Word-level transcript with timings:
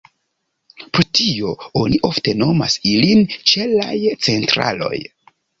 Pro 0.97 1.05
tio, 1.19 1.51
oni 1.83 2.01
ofte 2.11 2.35
nomas 2.45 2.79
ilin 2.95 3.23
ĉelaj 3.53 3.95
"centraloj". 4.29 4.95